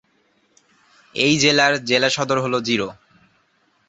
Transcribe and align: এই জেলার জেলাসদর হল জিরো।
এই 1.15 1.33
জেলার 1.39 1.73
জেলাসদর 1.85 2.37
হল 2.39 2.53
জিরো। 2.59 2.87